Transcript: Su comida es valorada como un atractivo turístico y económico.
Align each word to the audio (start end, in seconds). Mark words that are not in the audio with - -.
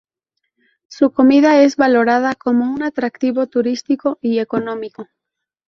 Su 0.87 1.11
comida 1.11 1.61
es 1.61 1.75
valorada 1.75 2.33
como 2.33 2.65
un 2.73 2.81
atractivo 2.81 3.45
turístico 3.45 4.17
y 4.19 4.39
económico. 4.39 5.07